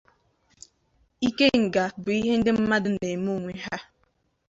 Ikenga 1.27 1.83
bu 2.03 2.09
ihe 2.17 2.33
ndi 2.39 2.51
mmadu 2.57 2.89
na-eme 2.93 3.29
onwe 3.37 3.53
ha. 3.63 3.77